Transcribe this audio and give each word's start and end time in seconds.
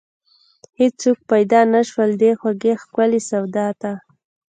هیڅوک 0.79 1.17
پیدا 1.31 1.61
نشول، 1.73 2.09
دې 2.21 2.31
خوږې 2.39 2.73
ښکلې 2.81 3.19
سودا 3.29 3.67
ته 3.81 3.91